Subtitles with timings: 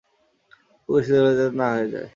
[0.89, 2.09] খুব বেশি দেরি যাতে না হয়ে যায়।